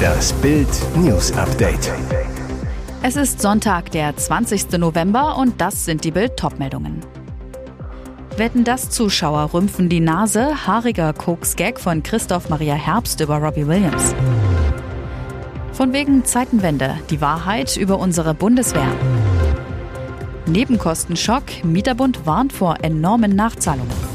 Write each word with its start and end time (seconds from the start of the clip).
Das 0.00 0.32
Bild 0.34 0.68
News 0.96 1.32
Update. 1.32 1.92
Es 3.02 3.16
ist 3.16 3.40
Sonntag, 3.40 3.90
der 3.90 4.16
20. 4.16 4.72
November 4.78 5.36
und 5.36 5.60
das 5.60 5.84
sind 5.84 6.04
die 6.04 6.10
Bild 6.10 6.36
Topmeldungen. 6.36 7.00
Wetten 8.36 8.64
das 8.64 8.90
Zuschauer 8.90 9.52
rümpfen 9.52 9.88
die 9.88 10.00
Nase, 10.00 10.66
haariger 10.66 11.12
Koks-Gag 11.12 11.78
von 11.78 12.02
Christoph 12.02 12.48
Maria 12.48 12.74
Herbst 12.74 13.20
über 13.20 13.36
Robbie 13.36 13.66
Williams. 13.66 14.14
Von 15.72 15.92
wegen 15.92 16.24
Zeitenwende, 16.24 16.98
die 17.10 17.20
Wahrheit 17.20 17.76
über 17.76 17.98
unsere 17.98 18.34
Bundeswehr. 18.34 18.92
Nebenkostenschock, 20.46 21.64
Mieterbund 21.64 22.26
warnt 22.26 22.52
vor 22.52 22.78
enormen 22.82 23.36
Nachzahlungen. 23.36 24.09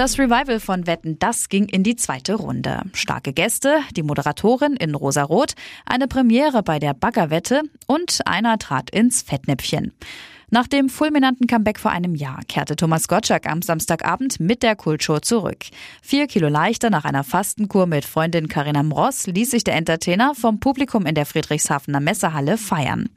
Das 0.00 0.18
Revival 0.18 0.60
von 0.60 0.86
Wetten, 0.86 1.18
das 1.18 1.50
ging 1.50 1.66
in 1.66 1.82
die 1.82 1.94
zweite 1.94 2.36
Runde. 2.36 2.84
Starke 2.94 3.34
Gäste, 3.34 3.80
die 3.94 4.02
Moderatorin 4.02 4.72
in 4.76 4.94
Rosarot, 4.94 5.52
eine 5.84 6.08
Premiere 6.08 6.62
bei 6.62 6.78
der 6.78 6.94
Baggerwette 6.94 7.64
und 7.86 8.20
einer 8.24 8.56
trat 8.56 8.88
ins 8.88 9.20
Fettnäpfchen. 9.20 9.92
Nach 10.48 10.66
dem 10.66 10.88
fulminanten 10.88 11.46
Comeback 11.46 11.78
vor 11.78 11.90
einem 11.90 12.14
Jahr 12.14 12.40
kehrte 12.48 12.76
Thomas 12.76 13.08
Gottschalk 13.08 13.46
am 13.46 13.60
Samstagabend 13.60 14.40
mit 14.40 14.62
der 14.62 14.74
Kultshow 14.74 15.18
zurück. 15.18 15.66
Vier 16.00 16.28
Kilo 16.28 16.48
leichter 16.48 16.88
nach 16.88 17.04
einer 17.04 17.22
Fastenkur 17.22 17.86
mit 17.86 18.06
Freundin 18.06 18.48
Carina 18.48 18.82
Mross 18.82 19.26
ließ 19.26 19.50
sich 19.50 19.64
der 19.64 19.74
Entertainer 19.74 20.34
vom 20.34 20.60
Publikum 20.60 21.04
in 21.04 21.14
der 21.14 21.26
Friedrichshafener 21.26 22.00
Messehalle 22.00 22.56
feiern. 22.56 23.10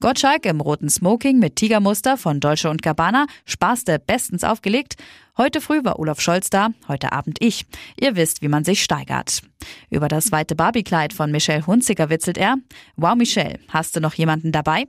Gottschalk 0.00 0.44
im 0.46 0.60
roten 0.60 0.90
Smoking 0.90 1.38
mit 1.38 1.56
Tigermuster 1.56 2.16
von 2.16 2.40
Dolce 2.40 2.68
und 2.68 2.82
Gabbana 2.82 3.26
spaßte 3.46 3.98
bestens 3.98 4.44
aufgelegt. 4.44 4.96
Heute 5.38 5.60
früh 5.60 5.82
war 5.84 5.98
Olaf 5.98 6.20
Scholz 6.20 6.50
da, 6.50 6.68
heute 6.88 7.12
Abend 7.12 7.38
ich. 7.40 7.64
Ihr 7.98 8.14
wisst, 8.16 8.42
wie 8.42 8.48
man 8.48 8.64
sich 8.64 8.82
steigert. 8.82 9.42
Über 9.90 10.08
das 10.08 10.30
weite 10.32 10.54
Barbiekleid 10.54 11.12
von 11.12 11.30
Michelle 11.30 11.66
Hunziker 11.66 12.10
witzelt 12.10 12.38
er. 12.38 12.56
Wow, 12.96 13.14
Michelle, 13.14 13.58
hast 13.68 13.96
du 13.96 14.00
noch 14.00 14.14
jemanden 14.14 14.52
dabei? 14.52 14.86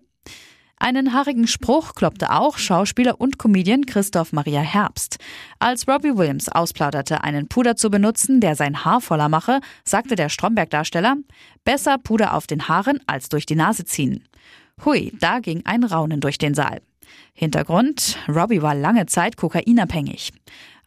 Einen 0.77 1.13
haarigen 1.13 1.47
Spruch 1.47 1.95
kloppte 1.95 2.31
auch 2.31 2.57
Schauspieler 2.57 3.21
und 3.21 3.39
Comedian 3.39 3.85
Christoph 3.85 4.33
Maria 4.33 4.59
Herbst. 4.59 5.17
Als 5.57 5.87
Robbie 5.87 6.17
Williams 6.17 6.49
ausplauderte, 6.49 7.23
einen 7.23 7.47
Puder 7.47 7.77
zu 7.77 7.89
benutzen, 7.89 8.41
der 8.41 8.55
sein 8.55 8.83
Haar 8.83 8.99
voller 8.99 9.29
mache, 9.29 9.61
sagte 9.85 10.15
der 10.15 10.27
Stromberg-Darsteller, 10.27 11.15
besser 11.63 11.97
Puder 11.97 12.33
auf 12.33 12.45
den 12.45 12.67
Haaren 12.67 12.99
als 13.07 13.29
durch 13.29 13.45
die 13.45 13.55
Nase 13.55 13.85
ziehen. 13.85 14.27
Hui, 14.83 15.13
da 15.19 15.39
ging 15.39 15.61
ein 15.65 15.83
Raunen 15.83 16.19
durch 16.19 16.37
den 16.37 16.53
Saal. 16.53 16.81
Hintergrund, 17.33 18.17
Robbie 18.27 18.61
war 18.61 18.75
lange 18.75 19.05
Zeit 19.05 19.37
kokainabhängig. 19.37 20.31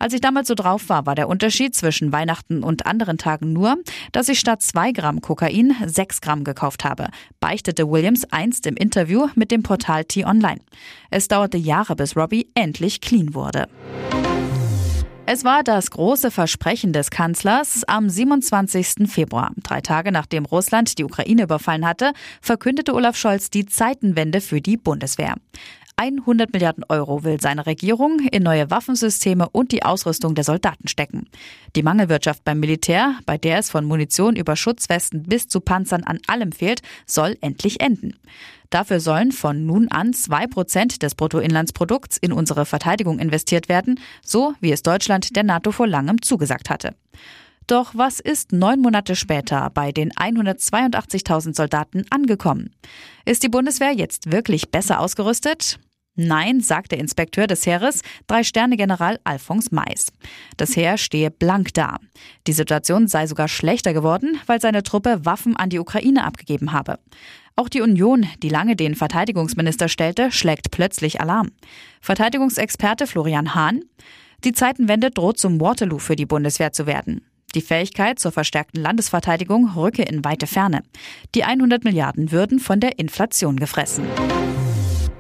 Als 0.00 0.12
ich 0.12 0.20
damals 0.20 0.48
so 0.48 0.54
drauf 0.54 0.88
war, 0.88 1.06
war 1.06 1.14
der 1.14 1.28
Unterschied 1.28 1.74
zwischen 1.74 2.12
Weihnachten 2.12 2.62
und 2.62 2.86
anderen 2.86 3.18
Tagen 3.18 3.52
nur, 3.52 3.76
dass 4.12 4.28
ich 4.28 4.38
statt 4.38 4.62
zwei 4.62 4.92
Gramm 4.92 5.20
Kokain 5.20 5.74
sechs 5.86 6.20
Gramm 6.20 6.44
gekauft 6.44 6.84
habe, 6.84 7.08
beichtete 7.40 7.90
Williams 7.90 8.24
einst 8.30 8.66
im 8.66 8.76
Interview 8.76 9.28
mit 9.34 9.50
dem 9.50 9.62
Portal 9.62 10.04
T-Online. 10.04 10.60
Es 11.10 11.26
dauerte 11.26 11.58
Jahre, 11.58 11.96
bis 11.96 12.16
Robbie 12.16 12.48
endlich 12.54 13.00
clean 13.00 13.34
wurde. 13.34 13.66
Es 15.30 15.44
war 15.44 15.62
das 15.62 15.90
große 15.90 16.30
Versprechen 16.30 16.94
des 16.94 17.10
Kanzlers 17.10 17.84
am 17.86 18.08
27. 18.08 19.06
Februar. 19.06 19.52
Drei 19.62 19.82
Tage 19.82 20.10
nachdem 20.10 20.46
Russland 20.46 20.96
die 20.96 21.04
Ukraine 21.04 21.42
überfallen 21.42 21.86
hatte, 21.86 22.12
verkündete 22.40 22.94
Olaf 22.94 23.14
Scholz 23.14 23.50
die 23.50 23.66
Zeitenwende 23.66 24.40
für 24.40 24.62
die 24.62 24.78
Bundeswehr. 24.78 25.34
100 25.98 26.52
Milliarden 26.52 26.84
Euro 26.88 27.24
will 27.24 27.40
seine 27.40 27.66
Regierung 27.66 28.20
in 28.20 28.44
neue 28.44 28.70
Waffensysteme 28.70 29.48
und 29.48 29.72
die 29.72 29.82
Ausrüstung 29.82 30.36
der 30.36 30.44
Soldaten 30.44 30.86
stecken. 30.86 31.28
Die 31.74 31.82
Mangelwirtschaft 31.82 32.44
beim 32.44 32.60
Militär, 32.60 33.16
bei 33.26 33.36
der 33.36 33.58
es 33.58 33.68
von 33.68 33.84
Munition 33.84 34.36
über 34.36 34.54
Schutzwesten 34.54 35.24
bis 35.24 35.48
zu 35.48 35.58
Panzern 35.60 36.04
an 36.04 36.20
allem 36.28 36.52
fehlt, 36.52 36.82
soll 37.04 37.36
endlich 37.40 37.80
enden. 37.80 38.14
Dafür 38.70 39.00
sollen 39.00 39.32
von 39.32 39.66
nun 39.66 39.88
an 39.88 40.12
zwei 40.12 40.46
Prozent 40.46 41.02
des 41.02 41.16
Bruttoinlandsprodukts 41.16 42.16
in 42.16 42.32
unsere 42.32 42.64
Verteidigung 42.64 43.18
investiert 43.18 43.68
werden, 43.68 43.98
so 44.22 44.54
wie 44.60 44.70
es 44.70 44.84
Deutschland 44.84 45.34
der 45.34 45.42
NATO 45.42 45.72
vor 45.72 45.88
langem 45.88 46.22
zugesagt 46.22 46.70
hatte. 46.70 46.94
Doch 47.66 47.94
was 47.94 48.20
ist 48.20 48.52
neun 48.52 48.80
Monate 48.80 49.16
später 49.16 49.68
bei 49.74 49.90
den 49.90 50.12
182.000 50.12 51.56
Soldaten 51.56 52.04
angekommen? 52.08 52.70
Ist 53.24 53.42
die 53.42 53.48
Bundeswehr 53.48 53.92
jetzt 53.92 54.30
wirklich 54.30 54.70
besser 54.70 55.00
ausgerüstet? 55.00 55.78
Nein, 56.20 56.60
sagt 56.60 56.90
der 56.90 56.98
Inspekteur 56.98 57.46
des 57.46 57.64
Heeres, 57.64 58.02
Drei-Sterne-General 58.26 59.20
Alphons 59.22 59.70
Mais. 59.70 60.08
Das 60.56 60.74
Heer 60.74 60.98
stehe 60.98 61.30
blank 61.30 61.72
da. 61.74 61.98
Die 62.48 62.52
Situation 62.52 63.06
sei 63.06 63.28
sogar 63.28 63.46
schlechter 63.46 63.94
geworden, 63.94 64.36
weil 64.46 64.60
seine 64.60 64.82
Truppe 64.82 65.20
Waffen 65.22 65.54
an 65.54 65.70
die 65.70 65.78
Ukraine 65.78 66.24
abgegeben 66.24 66.72
habe. 66.72 66.98
Auch 67.54 67.68
die 67.68 67.82
Union, 67.82 68.26
die 68.42 68.48
lange 68.48 68.74
den 68.74 68.96
Verteidigungsminister 68.96 69.88
stellte, 69.88 70.32
schlägt 70.32 70.72
plötzlich 70.72 71.20
Alarm. 71.20 71.52
Verteidigungsexperte 72.00 73.06
Florian 73.06 73.54
Hahn. 73.54 73.82
Die 74.42 74.52
Zeitenwende 74.52 75.12
droht 75.12 75.38
zum 75.38 75.60
Waterloo 75.60 76.00
für 76.00 76.16
die 76.16 76.26
Bundeswehr 76.26 76.72
zu 76.72 76.86
werden. 76.86 77.20
Die 77.54 77.62
Fähigkeit 77.62 78.18
zur 78.18 78.32
verstärkten 78.32 78.82
Landesverteidigung 78.82 79.70
rücke 79.76 80.02
in 80.02 80.24
weite 80.24 80.48
Ferne. 80.48 80.82
Die 81.36 81.44
100 81.44 81.84
Milliarden 81.84 82.32
würden 82.32 82.58
von 82.58 82.80
der 82.80 82.98
Inflation 82.98 83.56
gefressen. 83.56 84.04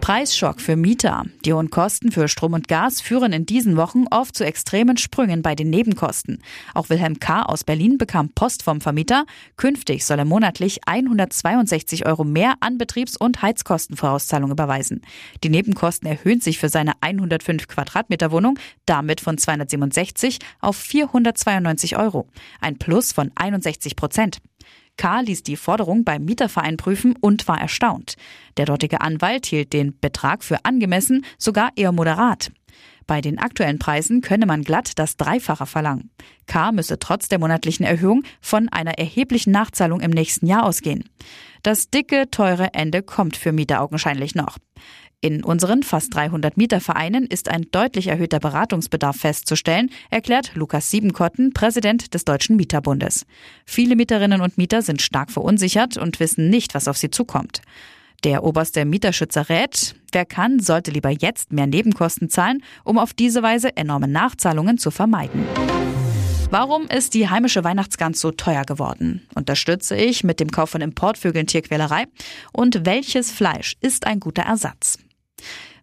Preisschock 0.08 0.62
für 0.62 0.74
Mieter. 0.74 1.26
Die 1.44 1.52
hohen 1.52 1.68
Kosten 1.68 2.10
für 2.10 2.28
Strom 2.28 2.54
und 2.54 2.66
Gas 2.66 3.02
führen 3.02 3.34
in 3.34 3.44
diesen 3.44 3.76
Wochen 3.76 4.06
oft 4.10 4.34
zu 4.34 4.42
extremen 4.42 4.96
Sprüngen 4.96 5.42
bei 5.42 5.54
den 5.54 5.68
Nebenkosten. 5.68 6.42
Auch 6.72 6.88
Wilhelm 6.88 7.20
K. 7.20 7.42
aus 7.42 7.62
Berlin 7.62 7.98
bekam 7.98 8.30
Post 8.30 8.62
vom 8.62 8.80
Vermieter. 8.80 9.26
Künftig 9.58 10.06
soll 10.06 10.18
er 10.18 10.24
monatlich 10.24 10.80
162 10.86 12.06
Euro 12.06 12.24
mehr 12.24 12.54
an 12.60 12.78
Betriebs- 12.78 13.18
und 13.18 13.42
Heizkostenvorauszahlung 13.42 14.50
überweisen. 14.50 15.02
Die 15.44 15.50
Nebenkosten 15.50 16.08
erhöhen 16.08 16.40
sich 16.40 16.58
für 16.58 16.70
seine 16.70 16.92
105 17.02 17.68
Quadratmeter 17.68 18.32
Wohnung 18.32 18.58
damit 18.86 19.20
von 19.20 19.36
267 19.36 20.38
auf 20.60 20.76
492 20.78 21.98
Euro. 21.98 22.28
Ein 22.62 22.78
Plus 22.78 23.12
von 23.12 23.30
61 23.34 23.94
Prozent. 23.94 24.40
K. 24.98 25.20
ließ 25.20 25.42
die 25.44 25.56
Forderung 25.56 26.04
beim 26.04 26.26
Mieterverein 26.26 26.76
prüfen 26.76 27.14
und 27.18 27.48
war 27.48 27.58
erstaunt. 27.58 28.16
Der 28.58 28.66
dortige 28.66 29.00
Anwalt 29.00 29.46
hielt 29.46 29.72
den 29.72 29.98
Betrag 29.98 30.44
für 30.44 30.66
angemessen, 30.66 31.24
sogar 31.38 31.70
eher 31.76 31.92
moderat. 31.92 32.50
Bei 33.06 33.22
den 33.22 33.38
aktuellen 33.38 33.78
Preisen 33.78 34.20
könne 34.20 34.44
man 34.44 34.64
glatt 34.64 34.98
das 34.98 35.16
Dreifache 35.16 35.64
verlangen. 35.64 36.10
K. 36.46 36.72
müsse 36.72 36.98
trotz 36.98 37.28
der 37.28 37.38
monatlichen 37.38 37.86
Erhöhung 37.86 38.22
von 38.42 38.68
einer 38.68 38.98
erheblichen 38.98 39.50
Nachzahlung 39.50 40.00
im 40.00 40.10
nächsten 40.10 40.46
Jahr 40.46 40.66
ausgehen. 40.66 41.08
Das 41.62 41.88
dicke, 41.88 42.30
teure 42.30 42.74
Ende 42.74 43.02
kommt 43.02 43.38
für 43.38 43.52
Mieter 43.52 43.80
augenscheinlich 43.80 44.34
noch. 44.34 44.58
In 45.20 45.42
unseren 45.42 45.82
fast 45.82 46.14
300 46.14 46.56
Mietervereinen 46.56 47.26
ist 47.26 47.48
ein 47.48 47.66
deutlich 47.72 48.06
erhöhter 48.06 48.38
Beratungsbedarf 48.38 49.16
festzustellen, 49.16 49.90
erklärt 50.10 50.54
Lukas 50.54 50.92
Siebenkotten, 50.92 51.52
Präsident 51.52 52.14
des 52.14 52.24
Deutschen 52.24 52.54
Mieterbundes. 52.54 53.26
Viele 53.64 53.96
Mieterinnen 53.96 54.40
und 54.40 54.58
Mieter 54.58 54.80
sind 54.80 55.02
stark 55.02 55.32
verunsichert 55.32 55.96
und 55.96 56.20
wissen 56.20 56.50
nicht, 56.50 56.72
was 56.72 56.86
auf 56.86 56.98
sie 56.98 57.10
zukommt. 57.10 57.62
Der 58.22 58.44
oberste 58.44 58.84
Mieterschützer 58.84 59.48
rät, 59.48 59.96
wer 60.12 60.24
kann, 60.24 60.60
sollte 60.60 60.92
lieber 60.92 61.10
jetzt 61.10 61.52
mehr 61.52 61.66
Nebenkosten 61.66 62.30
zahlen, 62.30 62.62
um 62.84 62.96
auf 62.96 63.12
diese 63.12 63.42
Weise 63.42 63.76
enorme 63.76 64.06
Nachzahlungen 64.06 64.78
zu 64.78 64.92
vermeiden. 64.92 65.46
Warum 66.50 66.86
ist 66.86 67.14
die 67.14 67.28
heimische 67.28 67.64
Weihnachtsgans 67.64 68.20
so 68.20 68.30
teuer 68.30 68.64
geworden? 68.64 69.26
Unterstütze 69.34 69.96
ich 69.96 70.22
mit 70.22 70.38
dem 70.38 70.52
Kauf 70.52 70.70
von 70.70 70.80
Importvögeln 70.80 71.48
Tierquälerei? 71.48 72.04
Und 72.52 72.86
welches 72.86 73.32
Fleisch 73.32 73.76
ist 73.80 74.06
ein 74.06 74.20
guter 74.20 74.42
Ersatz? 74.42 74.98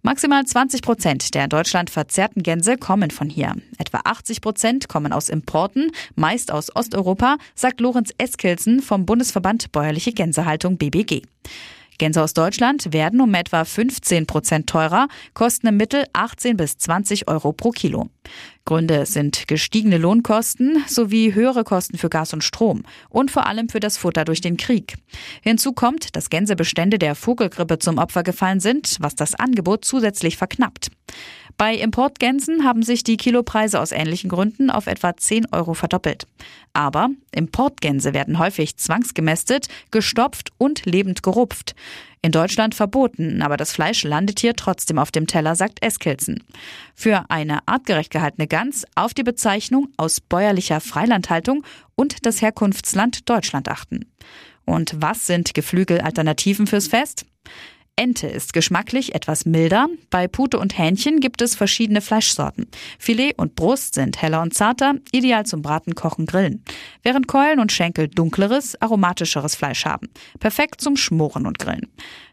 Maximal 0.05 0.45
20 0.45 0.83
Prozent 0.83 1.33
der 1.33 1.45
in 1.45 1.49
Deutschland 1.49 1.89
verzehrten 1.89 2.43
Gänse 2.43 2.77
kommen 2.77 3.09
von 3.09 3.27
hier. 3.27 3.55
Etwa 3.79 4.01
80 4.03 4.39
Prozent 4.39 4.87
kommen 4.87 5.11
aus 5.11 5.29
Importen, 5.29 5.89
meist 6.13 6.51
aus 6.51 6.75
Osteuropa, 6.75 7.37
sagt 7.55 7.81
Lorenz 7.81 8.11
Eskilsen 8.19 8.83
vom 8.83 9.07
Bundesverband 9.07 9.71
Bäuerliche 9.71 10.11
Gänsehaltung 10.11 10.77
BBG. 10.77 11.23
Gänse 11.97 12.21
aus 12.21 12.33
Deutschland 12.33 12.93
werden 12.93 13.21
um 13.21 13.33
etwa 13.33 13.63
15 13.63 14.25
Prozent 14.27 14.67
teurer, 14.67 15.07
kosten 15.33 15.67
im 15.67 15.77
Mittel 15.77 16.05
18 16.13 16.57
bis 16.57 16.77
20 16.77 17.27
Euro 17.27 17.53
pro 17.53 17.71
Kilo. 17.71 18.09
Gründe 18.65 19.05
sind 19.05 19.47
gestiegene 19.47 19.99
Lohnkosten 19.99 20.83
sowie 20.87 21.33
höhere 21.33 21.63
Kosten 21.63 21.97
für 21.97 22.09
Gas 22.09 22.33
und 22.33 22.43
Strom 22.43 22.83
und 23.09 23.29
vor 23.29 23.45
allem 23.45 23.69
für 23.69 23.79
das 23.79 23.97
Futter 23.97 24.25
durch 24.25 24.41
den 24.41 24.57
Krieg. 24.57 24.95
Hinzu 25.41 25.71
kommt, 25.71 26.15
dass 26.15 26.31
Gänsebestände 26.31 26.97
der 26.97 27.13
Vogelgrippe 27.13 27.77
zum 27.77 27.99
Opfer 27.99 28.23
gefallen 28.23 28.59
sind, 28.59 28.97
was 28.99 29.15
das 29.15 29.35
Angebot 29.35 29.85
zusätzlich 29.85 30.37
verknappt. 30.37 30.89
Bei 31.57 31.73
Importgänsen 31.75 32.65
haben 32.65 32.83
sich 32.83 33.03
die 33.03 33.15
Kilopreise 33.15 33.79
aus 33.79 33.93
ähnlichen 33.93 34.29
Gründen 34.29 34.69
auf 34.69 34.87
etwa 34.87 35.15
10 35.15 35.47
Euro 35.53 35.73
verdoppelt. 35.73 36.27
Aber 36.73 37.09
Importgänse 37.31 38.13
werden 38.13 38.39
häufig 38.39 38.75
zwangsgemästet, 38.75 39.67
gestopft 39.89 40.51
und 40.57 40.85
lebend 40.85 41.23
gerupft. 41.23 41.73
In 42.21 42.33
Deutschland 42.33 42.75
verboten, 42.75 43.41
aber 43.41 43.55
das 43.55 43.71
Fleisch 43.71 44.03
landet 44.03 44.39
hier 44.39 44.55
trotzdem 44.55 44.97
auf 44.97 45.11
dem 45.11 45.27
Teller, 45.27 45.55
sagt 45.55 45.81
Eskilzen. 45.81 46.43
Für 46.93 47.29
eine 47.29 47.65
artgerecht 47.67 48.11
gehaltene 48.11 48.47
Gans 48.47 48.85
auf 48.95 49.13
die 49.13 49.23
Bezeichnung 49.23 49.89
aus 49.95 50.19
bäuerlicher 50.19 50.81
Freilandhaltung 50.81 51.63
und 51.93 52.25
das 52.25 52.41
Herkunftsland 52.41 53.29
Deutschland 53.29 53.69
achten. 53.69 54.11
Und 54.65 54.95
was 54.97 55.27
sind 55.27 55.53
Geflügelalternativen 55.53 56.67
fürs 56.67 56.87
Fest? 56.87 57.25
Ente 57.97 58.27
ist 58.27 58.51
geschmacklich 58.51 59.15
etwas 59.15 59.45
milder. 59.45 59.87
Bei 60.09 60.27
Pute 60.27 60.59
und 60.59 60.77
Hähnchen 60.77 61.21
gibt 61.21 61.41
es 61.41 61.55
verschiedene 61.55 62.01
Fleischsorten. 62.01 62.67
Filet 62.99 63.35
und 63.37 63.55
Brust 63.55 63.95
sind 63.95 64.21
heller 64.21 64.41
und 64.41 64.53
zarter, 64.53 64.95
ideal 65.13 65.45
zum 65.45 65.61
Braten, 65.61 65.95
Kochen, 65.95 66.25
Grillen. 66.25 66.61
Während 67.03 67.29
Keulen 67.29 67.59
und 67.59 67.71
Schenkel 67.71 68.09
dunkleres, 68.09 68.79
aromatischeres 68.81 69.55
Fleisch 69.55 69.85
haben. 69.85 70.09
Perfekt 70.39 70.81
zum 70.81 70.97
Schmoren 70.97 71.47
und 71.47 71.57
Grillen. 71.57 71.87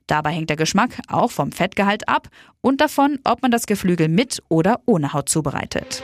Dabei 0.09 0.33
hängt 0.33 0.51
der 0.51 0.57
Geschmack 0.57 0.99
auch 1.07 1.31
vom 1.31 1.53
Fettgehalt 1.53 2.09
ab 2.09 2.29
und 2.61 2.81
davon, 2.81 3.21
ob 3.23 3.43
man 3.43 3.53
das 3.53 3.67
Geflügel 3.67 4.09
mit 4.09 4.43
oder 4.49 4.81
ohne 4.85 5.13
Haut 5.13 5.29
zubereitet. 5.29 6.03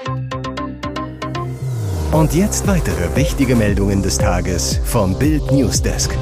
Und 2.13 2.33
jetzt 2.33 2.69
weitere 2.69 3.17
wichtige 3.17 3.57
Meldungen 3.57 4.03
des 4.03 4.19
Tages 4.19 4.81
vom 4.85 5.19
Bild 5.19 5.51
Newsdesk. 5.51 6.17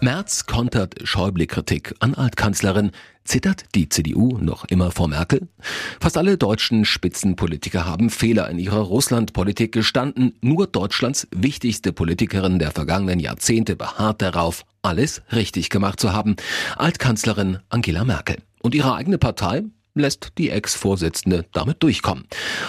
Merz 0.00 0.46
kontert 0.46 0.94
Schäuble-Kritik 1.02 1.92
an 1.98 2.14
Altkanzlerin. 2.14 2.92
Zittert 3.24 3.64
die 3.74 3.88
CDU 3.88 4.38
noch 4.38 4.64
immer 4.66 4.92
vor 4.92 5.08
Merkel? 5.08 5.48
Fast 6.00 6.16
alle 6.16 6.38
deutschen 6.38 6.84
Spitzenpolitiker 6.84 7.84
haben 7.84 8.08
Fehler 8.08 8.48
in 8.48 8.60
ihrer 8.60 8.78
Russlandpolitik 8.78 9.72
gestanden. 9.72 10.34
Nur 10.40 10.68
Deutschlands 10.68 11.26
wichtigste 11.34 11.92
Politikerin 11.92 12.60
der 12.60 12.70
vergangenen 12.70 13.18
Jahrzehnte 13.18 13.74
beharrt 13.74 14.22
darauf, 14.22 14.64
alles 14.82 15.22
richtig 15.32 15.68
gemacht 15.68 15.98
zu 15.98 16.12
haben. 16.12 16.36
Altkanzlerin 16.76 17.58
Angela 17.68 18.04
Merkel. 18.04 18.36
Und 18.62 18.76
ihre 18.76 18.94
eigene 18.94 19.18
Partei 19.18 19.64
lässt 19.98 20.32
die 20.38 20.50
Ex-Vorsitzende 20.50 21.46
damit 21.52 21.82
durchkommen. 21.82 22.24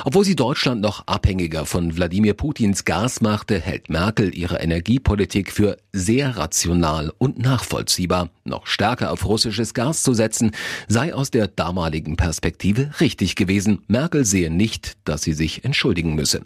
Obwohl 0.06 0.26
sie 0.26 0.36
Deutschland 0.36 0.82
noch 0.82 1.08
abhängiger 1.08 1.66
von 1.66 1.96
Wladimir 1.96 2.34
Putins 2.34 2.86
Gas 2.86 3.22
machte, 3.22 3.60
hält 3.60 3.90
Merkel 3.90 4.36
ihre 4.36 4.58
Energiepolitik 4.58 5.52
für 5.52 5.78
sehr 5.94 6.38
rational 6.38 7.12
und 7.18 7.40
nachvollziehbar. 7.40 8.30
Noch 8.44 8.68
stärker 8.68 9.12
auf 9.12 9.26
russisches 9.26 9.74
Gas 9.74 10.04
zu 10.04 10.14
setzen, 10.14 10.52
sei 10.88 11.14
aus 11.14 11.32
der 11.32 11.48
damaligen 11.48 12.16
Perspektive 12.16 12.92
richtig 13.00 13.36
gewesen. 13.36 13.84
Merkel 13.88 14.26
sehe 14.26 14.50
nicht, 14.50 14.98
dass 15.06 15.22
sie 15.22 15.34
sich 15.34 15.64
entschuldigen 15.66 16.16
müsse. 16.16 16.42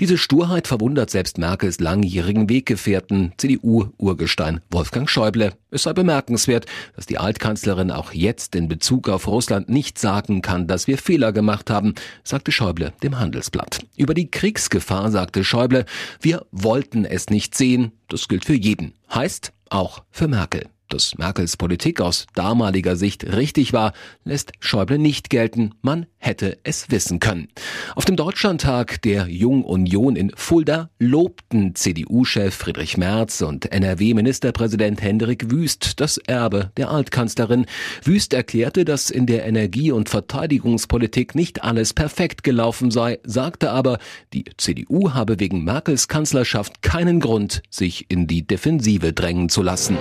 Diese 0.00 0.18
Sturheit 0.18 0.66
verwundert 0.66 1.10
selbst 1.10 1.38
Merkels 1.38 1.80
langjährigen 1.80 2.48
Weggefährten, 2.48 3.32
CDU-Urgestein 3.36 4.60
Wolfgang 4.70 5.08
Schäuble. 5.08 5.52
Es 5.70 5.84
sei 5.84 5.92
bemerkenswert, 5.92 6.66
dass 6.96 7.06
die 7.06 7.18
Altkanzlerin 7.18 7.90
auch 7.90 8.12
jetzt 8.12 8.54
in 8.54 8.68
Bezug 8.68 9.08
auf 9.08 9.26
Russland 9.26 9.68
nicht 9.68 9.98
sagen 10.22 10.42
kann, 10.42 10.66
dass 10.66 10.86
wir 10.86 10.98
Fehler 10.98 11.32
gemacht 11.32 11.70
haben, 11.70 11.94
sagte 12.24 12.52
Schäuble 12.52 12.92
dem 13.02 13.18
Handelsblatt. 13.18 13.80
Über 13.96 14.14
die 14.14 14.30
Kriegsgefahr 14.30 15.10
sagte 15.10 15.44
Schäuble, 15.44 15.84
wir 16.20 16.46
wollten 16.52 17.04
es 17.04 17.28
nicht 17.28 17.54
sehen, 17.56 17.92
das 18.08 18.28
gilt 18.28 18.44
für 18.44 18.54
jeden. 18.54 18.94
Heißt 19.12 19.52
auch 19.68 20.04
für 20.10 20.28
Merkel. 20.28 20.66
Dass 20.92 21.16
Merkels 21.16 21.56
Politik 21.56 22.02
aus 22.02 22.26
damaliger 22.34 22.96
Sicht 22.96 23.24
richtig 23.24 23.72
war, 23.72 23.94
lässt 24.24 24.52
Schäuble 24.60 24.98
nicht 24.98 25.30
gelten. 25.30 25.70
Man 25.80 26.04
hätte 26.18 26.58
es 26.64 26.90
wissen 26.90 27.18
können. 27.18 27.48
Auf 27.96 28.04
dem 28.04 28.16
Deutschlandtag 28.16 29.00
der 29.00 29.26
Jung 29.26 29.64
Union 29.64 30.16
in 30.16 30.32
Fulda 30.36 30.90
lobten 30.98 31.74
CDU-Chef 31.74 32.54
Friedrich 32.54 32.98
Merz 32.98 33.40
und 33.40 33.72
NRW-Ministerpräsident 33.72 35.00
Hendrik 35.00 35.50
Wüst 35.50 35.98
das 35.98 36.18
Erbe 36.18 36.72
der 36.76 36.90
Altkanzlerin. 36.90 37.64
Wüst 38.04 38.34
erklärte, 38.34 38.84
dass 38.84 39.08
in 39.08 39.24
der 39.24 39.46
Energie- 39.46 39.92
und 39.92 40.10
Verteidigungspolitik 40.10 41.34
nicht 41.34 41.64
alles 41.64 41.94
perfekt 41.94 42.44
gelaufen 42.44 42.90
sei, 42.90 43.18
sagte 43.24 43.70
aber, 43.70 43.98
die 44.34 44.44
CDU 44.58 45.14
habe 45.14 45.40
wegen 45.40 45.64
Merkels 45.64 46.06
Kanzlerschaft 46.08 46.82
keinen 46.82 47.18
Grund, 47.18 47.62
sich 47.70 48.10
in 48.10 48.26
die 48.26 48.46
Defensive 48.46 49.14
drängen 49.14 49.48
zu 49.48 49.62
lassen. 49.62 49.96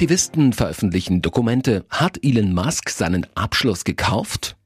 Aktivisten 0.00 0.54
veröffentlichen 0.54 1.20
Dokumente. 1.20 1.84
Hat 1.90 2.24
Elon 2.24 2.54
Musk 2.54 2.88
seinen 2.88 3.26
Abschluss 3.34 3.84
gekauft? 3.84 4.56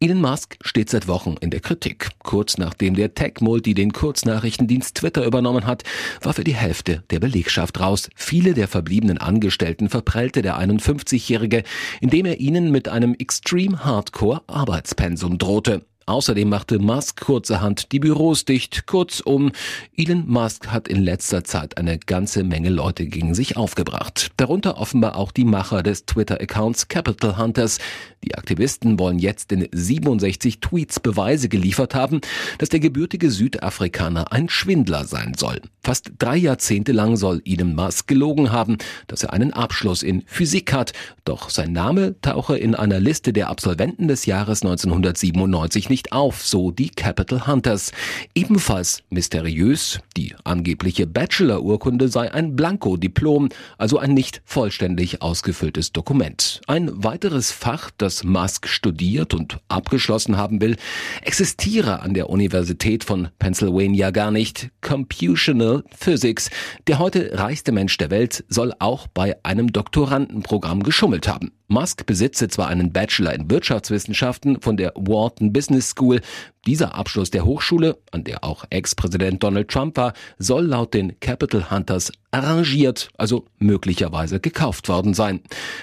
Elon 0.00 0.20
Musk 0.20 0.56
steht 0.60 0.90
seit 0.90 1.06
Wochen 1.06 1.36
in 1.38 1.50
der 1.50 1.60
Kritik. 1.60 2.08
Kurz 2.24 2.58
nachdem 2.58 2.96
der 2.96 3.14
Tech-Multi 3.14 3.74
den 3.74 3.92
Kurznachrichtendienst 3.92 4.96
Twitter 4.96 5.24
übernommen 5.24 5.68
hat, 5.68 5.84
war 6.20 6.32
für 6.34 6.42
die 6.42 6.56
Hälfte 6.56 7.04
der 7.10 7.20
Belegschaft 7.20 7.78
raus. 7.78 8.10
Viele 8.16 8.54
der 8.54 8.66
verbliebenen 8.66 9.18
Angestellten 9.18 9.88
verprellte 9.88 10.42
der 10.42 10.58
51-Jährige, 10.58 11.62
indem 12.00 12.26
er 12.26 12.40
ihnen 12.40 12.72
mit 12.72 12.88
einem 12.88 13.14
Extreme 13.14 13.84
Hardcore 13.84 14.42
Arbeitspensum 14.48 15.38
drohte. 15.38 15.84
Außerdem 16.06 16.48
machte 16.48 16.78
Musk 16.78 17.20
kurzerhand 17.20 17.92
die 17.92 18.00
Büros 18.00 18.44
dicht. 18.44 18.86
Kurzum, 18.86 19.52
Elon 19.96 20.24
Musk 20.26 20.68
hat 20.68 20.88
in 20.88 21.02
letzter 21.02 21.44
Zeit 21.44 21.78
eine 21.78 21.98
ganze 21.98 22.42
Menge 22.44 22.70
Leute 22.70 23.06
gegen 23.06 23.34
sich 23.34 23.56
aufgebracht. 23.56 24.30
Darunter 24.36 24.78
offenbar 24.78 25.16
auch 25.16 25.32
die 25.32 25.44
Macher 25.44 25.82
des 25.82 26.06
Twitter-Accounts 26.06 26.88
Capital 26.88 27.38
Hunters. 27.38 27.78
Die 28.24 28.34
Aktivisten 28.34 28.98
wollen 28.98 29.18
jetzt 29.18 29.52
in 29.52 29.68
67 29.70 30.60
Tweets 30.60 31.00
Beweise 31.00 31.48
geliefert 31.48 31.94
haben, 31.94 32.20
dass 32.58 32.68
der 32.68 32.80
gebürtige 32.80 33.30
Südafrikaner 33.30 34.32
ein 34.32 34.48
Schwindler 34.48 35.04
sein 35.04 35.34
soll. 35.36 35.60
Fast 35.82 36.12
drei 36.18 36.36
Jahrzehnte 36.36 36.92
lang 36.92 37.16
soll 37.16 37.42
Elon 37.44 37.74
Musk 37.74 38.06
gelogen 38.06 38.52
haben, 38.52 38.78
dass 39.08 39.22
er 39.24 39.32
einen 39.32 39.52
Abschluss 39.52 40.02
in 40.02 40.22
Physik 40.26 40.72
hat. 40.72 40.92
Doch 41.24 41.50
sein 41.50 41.72
Name 41.72 42.14
tauche 42.20 42.56
in 42.56 42.74
einer 42.74 43.00
Liste 43.00 43.32
der 43.32 43.48
Absolventen 43.48 44.06
des 44.08 44.26
Jahres 44.26 44.62
1997 44.62 45.88
nicht 45.92 46.12
auf, 46.12 46.42
so 46.42 46.70
die 46.70 46.88
Capital 46.88 47.46
Hunters. 47.46 47.92
Ebenfalls 48.34 49.02
mysteriös, 49.10 50.00
die 50.16 50.34
angebliche 50.42 51.06
Bachelor-Urkunde 51.06 52.08
sei 52.08 52.32
ein 52.32 52.56
Blanko-Diplom, 52.56 53.50
also 53.76 53.98
ein 53.98 54.14
nicht 54.14 54.40
vollständig 54.46 55.20
ausgefülltes 55.20 55.92
Dokument. 55.92 56.62
Ein 56.66 57.04
weiteres 57.04 57.52
Fach, 57.52 57.90
das 57.98 58.24
Musk 58.24 58.68
studiert 58.68 59.34
und 59.34 59.58
abgeschlossen 59.68 60.38
haben 60.38 60.62
will, 60.62 60.76
existiere 61.20 62.00
an 62.00 62.14
der 62.14 62.30
Universität 62.30 63.04
von 63.04 63.28
Pennsylvania 63.38 64.12
gar 64.12 64.30
nicht. 64.30 64.70
Computational 64.80 65.84
Physics. 65.94 66.48
Der 66.86 67.00
heute 67.00 67.32
reichste 67.34 67.70
Mensch 67.70 67.98
der 67.98 68.10
Welt 68.10 68.44
soll 68.48 68.72
auch 68.78 69.08
bei 69.08 69.36
einem 69.42 69.70
Doktorandenprogramm 69.70 70.84
geschummelt 70.84 71.28
haben. 71.28 71.52
Musk 71.72 72.04
besitze 72.04 72.48
zwar 72.48 72.68
einen 72.68 72.92
Bachelor 72.92 73.32
in 73.32 73.50
Wirtschaftswissenschaften 73.50 74.60
von 74.60 74.76
der 74.76 74.92
Wharton 74.94 75.54
Business 75.54 75.88
School. 75.88 76.20
Dieser 76.66 76.94
Abschluss 76.94 77.30
der 77.30 77.46
Hochschule, 77.46 77.98
an 78.10 78.24
der 78.24 78.44
auch 78.44 78.64
Ex-Präsident 78.68 79.42
Donald 79.42 79.68
Trump 79.68 79.96
war, 79.96 80.12
soll 80.38 80.66
laut 80.66 80.92
den 80.92 81.18
Capital 81.20 81.70
Hunters 81.70 82.12
arrangiert, 82.30 83.08
also 83.16 83.46
möglicherweise 83.58 84.38
gekauft 84.38 84.90
worden 84.90 85.14
sein. 85.14 85.40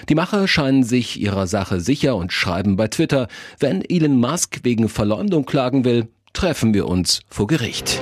Die 0.08 0.14
Macher 0.14 0.46
scheinen 0.46 0.84
sich 0.84 1.20
ihrer 1.20 1.48
Sache 1.48 1.80
sicher 1.80 2.14
und 2.14 2.32
schreiben 2.32 2.76
bei 2.76 2.86
Twitter, 2.86 3.26
wenn 3.58 3.82
Elon 3.82 4.16
Musk 4.16 4.60
wegen 4.62 4.88
Verleumdung 4.88 5.44
klagen 5.44 5.84
will, 5.84 6.06
treffen 6.32 6.72
wir 6.72 6.86
uns 6.86 7.20
vor 7.28 7.48
Gericht. 7.48 8.00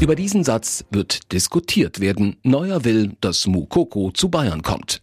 Über 0.00 0.16
diesen 0.16 0.42
Satz 0.42 0.84
wird 0.90 1.32
diskutiert 1.32 2.00
werden. 2.00 2.36
Neuer 2.42 2.84
will, 2.84 3.16
dass 3.20 3.46
Mukoko 3.46 4.10
zu 4.10 4.28
Bayern 4.30 4.62
kommt. 4.62 5.00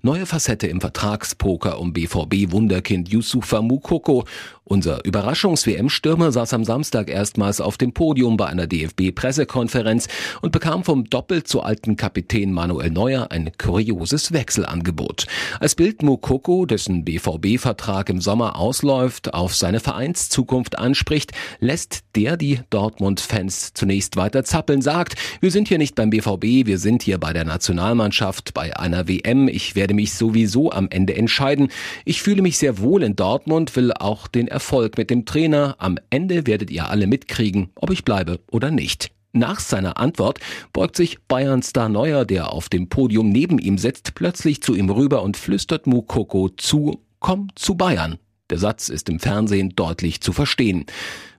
Neue 0.00 0.26
Facette 0.26 0.68
im 0.68 0.80
Vertragspoker 0.80 1.80
um 1.80 1.92
BVB-Wunderkind 1.92 3.08
Yusufa 3.08 3.60
Mukoko. 3.60 4.24
Unser 4.62 5.04
Überraschungs-WM-Stürmer 5.04 6.30
saß 6.30 6.52
am 6.52 6.62
Samstag 6.62 7.10
erstmals 7.10 7.60
auf 7.60 7.78
dem 7.78 7.92
Podium 7.92 8.36
bei 8.36 8.46
einer 8.46 8.68
DFB-Pressekonferenz 8.68 10.06
und 10.40 10.52
bekam 10.52 10.84
vom 10.84 11.08
doppelt 11.10 11.48
so 11.48 11.62
alten 11.62 11.96
Kapitän 11.96 12.52
Manuel 12.52 12.90
Neuer 12.90 13.32
ein 13.32 13.50
kurioses 13.58 14.32
Wechselangebot. 14.32 15.26
Als 15.58 15.74
Bild 15.74 16.02
Mukoko, 16.02 16.64
dessen 16.66 17.04
BVB-Vertrag 17.04 18.08
im 18.10 18.20
Sommer 18.20 18.56
ausläuft, 18.56 19.34
auf 19.34 19.56
seine 19.56 19.80
Vereinszukunft 19.80 20.78
anspricht, 20.78 21.32
lässt 21.58 22.04
der 22.14 22.36
die 22.36 22.60
Dortmund-Fans 22.70 23.72
zunächst 23.72 24.16
weiter 24.16 24.44
zappeln, 24.44 24.82
sagt, 24.82 25.16
wir 25.40 25.50
sind 25.50 25.66
hier 25.66 25.78
nicht 25.78 25.94
beim 25.94 26.10
BVB, 26.10 26.66
wir 26.66 26.78
sind 26.78 27.02
hier 27.02 27.18
bei 27.18 27.32
der 27.32 27.44
Nationalmannschaft, 27.44 28.54
bei 28.54 28.76
einer 28.76 29.08
WM, 29.08 29.48
ich 29.48 29.74
werde 29.74 29.87
mich 29.94 30.14
sowieso 30.14 30.70
am 30.70 30.88
Ende 30.90 31.14
entscheiden. 31.16 31.68
Ich 32.04 32.22
fühle 32.22 32.42
mich 32.42 32.58
sehr 32.58 32.78
wohl 32.78 33.02
in 33.02 33.16
Dortmund, 33.16 33.74
will 33.76 33.92
auch 33.92 34.26
den 34.26 34.48
Erfolg 34.48 34.98
mit 34.98 35.10
dem 35.10 35.24
Trainer. 35.24 35.76
Am 35.78 35.98
Ende 36.10 36.46
werdet 36.46 36.70
ihr 36.70 36.88
alle 36.88 37.06
mitkriegen, 37.06 37.70
ob 37.74 37.90
ich 37.90 38.04
bleibe 38.04 38.40
oder 38.50 38.70
nicht. 38.70 39.10
Nach 39.32 39.60
seiner 39.60 39.98
Antwort 39.98 40.40
beugt 40.72 40.96
sich 40.96 41.20
Bayern-Star 41.28 41.88
Neuer, 41.88 42.24
der 42.24 42.52
auf 42.52 42.68
dem 42.68 42.88
Podium 42.88 43.28
neben 43.28 43.58
ihm 43.58 43.78
sitzt, 43.78 44.14
plötzlich 44.14 44.62
zu 44.62 44.74
ihm 44.74 44.90
rüber 44.90 45.22
und 45.22 45.36
flüstert 45.36 45.86
Mukoko 45.86 46.48
zu, 46.48 47.02
komm 47.20 47.48
zu 47.54 47.74
Bayern. 47.74 48.18
Der 48.50 48.58
Satz 48.58 48.88
ist 48.88 49.10
im 49.10 49.20
Fernsehen 49.20 49.74
deutlich 49.76 50.22
zu 50.22 50.32
verstehen. 50.32 50.86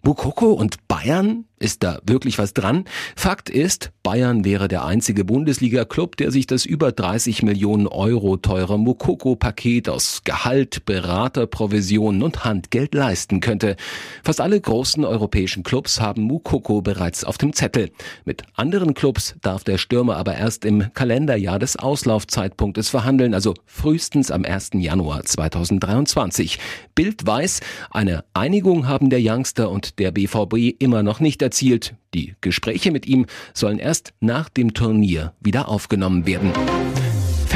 Mukoko 0.01 0.53
und 0.53 0.87
Bayern? 0.87 1.45
Ist 1.61 1.83
da 1.83 1.99
wirklich 2.05 2.39
was 2.39 2.53
dran? 2.53 2.85
Fakt 3.17 3.49
ist, 3.49 3.91
Bayern 4.01 4.45
wäre 4.45 4.69
der 4.69 4.85
einzige 4.85 5.25
Bundesliga-Club, 5.25 6.15
der 6.15 6.31
sich 6.31 6.47
das 6.47 6.65
über 6.65 6.93
30 6.93 7.43
Millionen 7.43 7.85
Euro 7.85 8.37
teure 8.37 8.79
Mukoko-Paket 8.79 9.89
aus 9.89 10.21
Gehalt, 10.23 10.85
Berater, 10.85 11.47
Provisionen 11.47 12.23
und 12.23 12.45
Handgeld 12.45 12.95
leisten 12.95 13.41
könnte. 13.41 13.75
Fast 14.23 14.39
alle 14.39 14.59
großen 14.59 15.03
europäischen 15.03 15.63
Clubs 15.63 15.99
haben 15.99 16.21
Mukoko 16.23 16.81
bereits 16.81 17.25
auf 17.25 17.37
dem 17.37 17.51
Zettel. 17.51 17.91
Mit 18.23 18.43
anderen 18.53 18.93
Clubs 18.93 19.35
darf 19.41 19.65
der 19.65 19.77
Stürmer 19.77 20.15
aber 20.15 20.35
erst 20.35 20.63
im 20.63 20.93
Kalenderjahr 20.93 21.59
des 21.59 21.75
Auslaufzeitpunktes 21.75 22.87
verhandeln, 22.87 23.33
also 23.33 23.53
frühestens 23.65 24.31
am 24.31 24.45
1. 24.45 24.71
Januar 24.75 25.25
2023. 25.25 26.57
Bild 26.95 27.27
weiß, 27.27 27.59
eine 27.91 28.23
Einigung 28.33 28.87
haben 28.87 29.09
der 29.09 29.19
Youngster 29.21 29.69
und 29.69 29.88
der 29.95 30.11
BVB 30.11 30.75
immer 30.79 31.03
noch 31.03 31.19
nicht 31.19 31.41
erzielt. 31.41 31.95
Die 32.13 32.35
Gespräche 32.41 32.91
mit 32.91 33.05
ihm 33.05 33.25
sollen 33.53 33.79
erst 33.79 34.13
nach 34.19 34.49
dem 34.49 34.73
Turnier 34.73 35.33
wieder 35.39 35.69
aufgenommen 35.69 36.25
werden. 36.25 36.51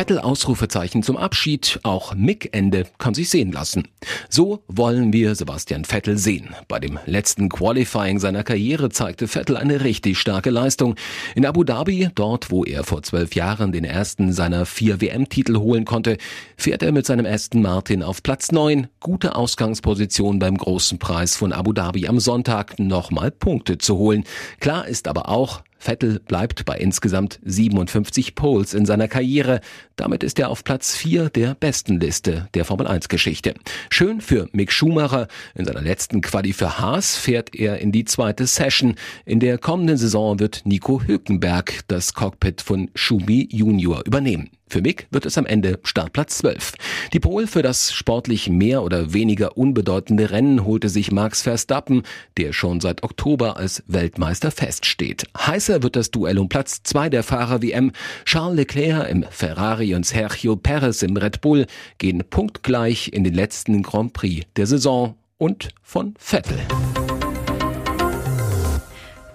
Vettel 0.03 0.19
Ausrufezeichen 0.19 1.01
zum 1.01 1.15
Abschied, 1.15 1.79
auch 1.83 2.13
Mick-Ende 2.13 2.87
kann 2.97 3.13
sich 3.13 3.29
sehen 3.29 3.53
lassen. 3.53 3.87
So 4.27 4.61
wollen 4.67 5.13
wir 5.13 5.33
Sebastian 5.33 5.85
Vettel 5.85 6.17
sehen. 6.17 6.53
Bei 6.67 6.81
dem 6.81 6.99
letzten 7.05 7.47
Qualifying 7.47 8.19
seiner 8.19 8.43
Karriere 8.43 8.89
zeigte 8.89 9.29
Vettel 9.29 9.55
eine 9.55 9.85
richtig 9.85 10.19
starke 10.19 10.49
Leistung. 10.49 10.95
In 11.35 11.45
Abu 11.45 11.63
Dhabi, 11.63 12.09
dort 12.15 12.51
wo 12.51 12.65
er 12.65 12.83
vor 12.83 13.01
zwölf 13.03 13.33
Jahren 13.33 13.71
den 13.71 13.85
ersten 13.85 14.33
seiner 14.33 14.65
vier 14.65 14.99
WM-Titel 14.99 15.55
holen 15.55 15.85
konnte, 15.85 16.17
fährt 16.57 16.83
er 16.83 16.91
mit 16.91 17.05
seinem 17.05 17.25
Aston 17.25 17.61
Martin 17.61 18.03
auf 18.03 18.21
Platz 18.23 18.51
neun. 18.51 18.87
Gute 18.99 19.37
Ausgangsposition 19.37 20.37
beim 20.37 20.57
großen 20.57 20.99
Preis 20.99 21.37
von 21.37 21.53
Abu 21.53 21.71
Dhabi 21.71 22.09
am 22.09 22.19
Sonntag 22.19 22.77
nochmal 22.77 23.31
Punkte 23.31 23.77
zu 23.77 23.95
holen. 23.95 24.25
Klar 24.59 24.85
ist 24.85 25.07
aber 25.07 25.29
auch, 25.29 25.63
Vettel 25.83 26.19
bleibt 26.19 26.63
bei 26.63 26.77
insgesamt 26.77 27.39
57 27.43 28.35
Poles 28.35 28.73
in 28.73 28.85
seiner 28.85 29.09
Karriere. 29.09 29.59
Damit 29.97 30.23
ist 30.23 30.39
er 30.39 30.49
auf 30.49 30.63
Platz 30.63 30.95
4 30.95 31.29
der 31.29 31.55
besten 31.55 31.99
Liste 31.99 32.47
der 32.53 32.63
Formel 32.63 32.87
1 32.87 33.09
Geschichte. 33.09 33.53
Schön 33.89 34.21
für 34.21 34.47
Mick 34.53 34.71
Schumacher. 34.71 35.27
In 35.55 35.65
seiner 35.65 35.81
letzten 35.81 36.21
Quali 36.21 36.53
für 36.53 36.79
Haas 36.79 37.17
fährt 37.17 37.53
er 37.53 37.79
in 37.79 37.91
die 37.91 38.05
zweite 38.05 38.47
Session. 38.47 38.95
In 39.25 39.41
der 39.41 39.57
kommenden 39.57 39.97
Saison 39.97 40.39
wird 40.39 40.61
Nico 40.63 41.01
Hülkenberg 41.01 41.81
das 41.89 42.13
Cockpit 42.13 42.61
von 42.61 42.89
Schumi 42.95 43.49
Junior 43.51 44.03
übernehmen. 44.05 44.51
Für 44.73 44.81
Mick 44.81 45.05
wird 45.11 45.27
es 45.27 45.37
am 45.37 45.45
Ende 45.45 45.79
Startplatz 45.83 46.39
12. 46.39 46.73
Die 47.13 47.19
Pole 47.19 47.45
für 47.45 47.61
das 47.61 47.93
sportlich 47.93 48.49
mehr 48.49 48.81
oder 48.81 49.13
weniger 49.13 49.55
unbedeutende 49.55 50.31
Rennen 50.31 50.65
holte 50.65 50.89
sich 50.89 51.11
Max 51.11 51.43
Verstappen, 51.43 52.01
der 52.37 52.53
schon 52.53 52.81
seit 52.81 53.03
Oktober 53.03 53.57
als 53.57 53.83
Weltmeister 53.85 54.49
feststeht. 54.49 55.27
Heißer 55.37 55.83
wird 55.83 55.95
das 55.95 56.09
Duell 56.09 56.39
um 56.39 56.49
Platz 56.49 56.81
2 56.81 57.09
der 57.09 57.21
Fahrer-WM. 57.21 57.91
Charles 58.25 58.57
Leclerc 58.57 59.07
im 59.11 59.23
Ferrari 59.29 59.93
und 59.93 60.07
Sergio 60.07 60.55
Perez 60.55 61.03
im 61.03 61.17
Red 61.17 61.41
Bull 61.41 61.67
gehen 61.99 62.23
punktgleich 62.27 63.13
in 63.13 63.23
den 63.23 63.35
letzten 63.35 63.83
Grand 63.83 64.13
Prix 64.13 64.47
der 64.55 64.65
Saison 64.65 65.13
und 65.37 65.69
von 65.83 66.15
Vettel. 66.17 66.57